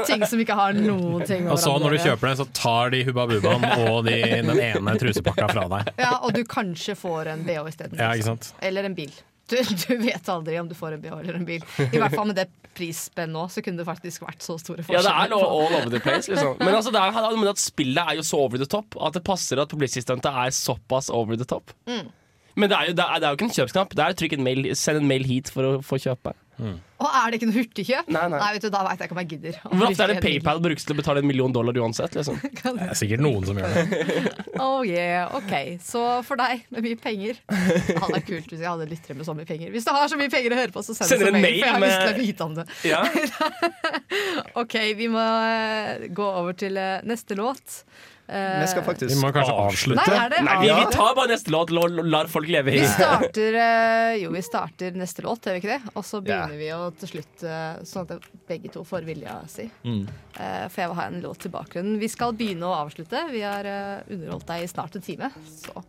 [0.09, 3.03] Ting som ikke har noen ting Og så når du kjøper den, så tar de
[3.07, 4.17] Hubba Bubbaen og de,
[4.49, 5.93] den ene trusepakka fra deg.
[6.01, 8.01] Ja, og du kanskje får en BH isteden.
[8.01, 8.35] Ja.
[8.65, 9.13] Eller en bil.
[9.49, 11.65] Du, du vet aldri om du får en BH eller en bil.
[11.85, 15.05] I hvert fall med det prisspennet nå, så kunne det faktisk vært så store forskjeller.
[15.05, 16.57] Ja, det er all, all over the place, liksom.
[16.63, 19.23] Men, altså, det er, men at spillet er jo så over the top at det
[19.27, 21.71] passer at publicity-stuntet er såpass over the top.
[21.87, 22.09] Mm.
[22.55, 23.95] Men det er, jo, det, er, det er jo ikke en kjøpsknapp.
[23.95, 26.35] Det er trykk en mail, send en mail hit for å få kjøpe.
[26.95, 28.11] Og er det ikke noe hurtigkjøp?
[28.15, 28.49] Nei, nei.
[28.55, 29.57] vet du, Da veit jeg ikke om jeg gidder.
[29.65, 32.15] Hvor ofte er det PayPal brukes til å betale en million dollar uansett?
[32.15, 32.39] Liksom?
[32.65, 33.83] Det er sikkert noen som gjør det.
[34.65, 35.77] Oh yeah, ok.
[35.83, 39.27] Så for deg med mye penger Det hadde vært kult hvis jeg hadde lyttere med
[39.27, 39.73] så mye penger.
[39.75, 41.59] Hvis du har så mye penger å høre på, så send Sender oss en mail,
[41.59, 42.65] for jeg har mail lyst til å med- vite om det.
[42.87, 43.03] Ja.
[44.63, 47.81] OK, vi må eh, gå over til eh, neste låt.
[48.27, 50.05] Eh, Vi skal faktisk Vi må kanskje avslutte.
[50.07, 52.87] Nei, er Nei, vi, vi tar bare neste låt og lar folk leve i Vi
[52.89, 53.59] starter,
[54.21, 55.93] jo, vi starter neste låt, gjør vi ikke det?
[55.93, 56.63] Og så begynner yeah.
[56.63, 59.65] vi å til slutt eh, sånn at begge to får vilja si.
[59.83, 60.05] Mm.
[60.37, 61.97] Eh, For jeg vil ha en låt til bakgrunnen.
[61.99, 63.25] Vi skal begynne å avslutte.
[63.31, 65.83] Vi har eh, underholdt deg i snart en time, så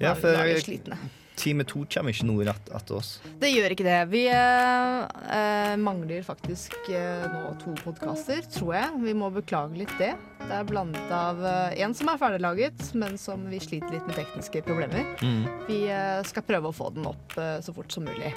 [0.00, 0.98] Ja, er vi- for da er vi slitne.
[1.40, 3.18] time to kommer ikke noe rett etter oss.
[3.40, 4.08] Det gjør ikke det.
[4.10, 9.00] Vi eh, mangler faktisk eh, nå to podkaster, tror jeg.
[9.06, 10.12] Vi må beklage litt det.
[10.40, 14.16] Det er blandet av eh, en som er ferdiglaget, men som vi sliter litt med
[14.20, 15.06] tekniske problemer.
[15.22, 15.46] Mm.
[15.68, 15.80] Vi
[16.28, 18.34] skal prøve å få den opp så fort som mulig.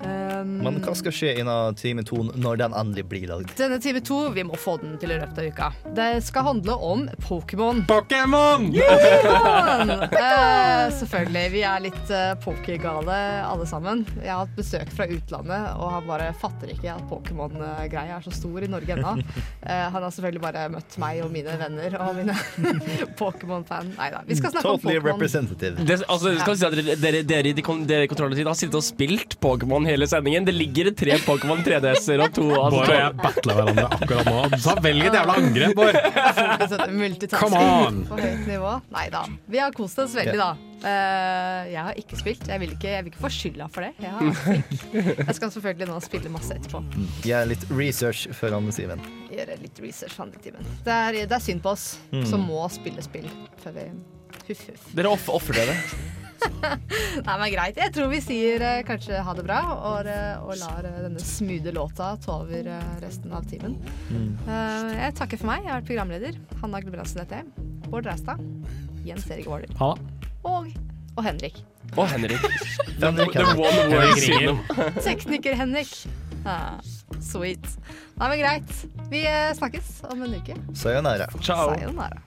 [0.00, 3.50] Um, Men hva skal skje innen time to når den endelig blir lagd?
[3.58, 5.70] Denne time to, vi må få den til i løpet av uka.
[5.96, 7.80] Det skal handle om Pokémon.
[7.88, 8.68] Pokémon!
[8.76, 9.92] Pokémon!
[10.08, 11.44] Eh, selvfølgelig.
[11.54, 13.16] Vi er litt uh, pokergale
[13.48, 14.04] alle sammen.
[14.22, 18.32] Jeg har hatt besøk fra utlandet, og han bare fatter ikke at Pokémon-greia er så
[18.34, 19.16] stor i Norge ennå.
[19.18, 22.36] Uh, han har selvfølgelig bare møtt meg og mine venner og mine
[23.20, 23.92] Pokémon-fan.
[23.98, 25.12] Nei da, vi skal snakke om Totally Pokémon.
[25.14, 25.86] representative.
[25.88, 27.54] Det, altså, skal vi si at dere, dere, dere,
[27.88, 30.44] dere i kontrolltid har sittet og spilt Pokémon hele sendingen.
[30.46, 34.60] Det ligger tre Pokémon 3DS-er og to altså, Bård og jeg battler hverandre akkurat nå.
[34.64, 35.98] Så velg et jævla angrep, Bård!
[37.38, 38.00] Come on!
[38.08, 38.72] På høyt nivå.
[38.94, 39.24] Nei da.
[39.50, 40.50] Vi har kost oss veldig, da.
[40.78, 42.44] Uh, jeg har ikke spilt.
[42.46, 43.92] Jeg vil ikke, jeg vil ikke få skylda for det.
[43.98, 46.82] Jeg, har jeg skal selvfølgelig nå spille masse etterpå.
[47.26, 49.02] Gjør litt research før Anne Siven.
[49.32, 50.70] Gjøre litt research for andre timen.
[50.86, 52.22] Det er, det er synd på oss Mm.
[52.24, 53.26] som må spille spill
[53.62, 53.82] før vi
[54.48, 54.86] Huff, huff.
[54.96, 55.74] Dere ofrer dere.
[57.26, 57.78] Nei, men greit.
[57.80, 61.22] Jeg tror vi sier eh, kanskje ha det bra, og, eh, og lar eh, denne
[61.22, 63.76] smoothe låta ta over eh, resten av timen.
[64.12, 65.64] Eh, jeg takker for meg.
[65.66, 66.38] Jeg har vært programleder.
[66.62, 67.66] Hanna Gulbrandsen heter jeg.
[67.88, 68.42] Bård Reistad.
[69.06, 69.72] Jens Erik Waaler.
[69.80, 70.30] Ha det.
[70.48, 70.70] Og,
[71.16, 71.58] og Henrik.
[71.96, 72.42] Og Henrik.
[73.00, 74.94] The, The one word Henrik ringer.
[75.04, 75.92] Tekniker Henrik.
[76.48, 76.78] Ah,
[77.20, 77.64] sweet.
[78.18, 78.72] Nei, men greit.
[79.12, 80.58] Vi eh, snakkes om en uke.
[80.76, 81.30] Sayonara.
[81.40, 81.72] Ciao.
[81.74, 82.22] Sayonara.